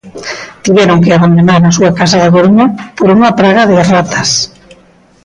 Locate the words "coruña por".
2.35-3.09